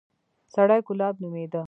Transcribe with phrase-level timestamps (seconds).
[0.53, 1.59] سړى ګلاب نومېده.